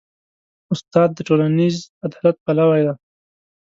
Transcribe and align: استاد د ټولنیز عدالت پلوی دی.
استاد 0.73 1.09
د 1.13 1.19
ټولنیز 1.27 1.75
عدالت 2.05 2.35
پلوی 2.45 2.81
دی. 2.87 2.95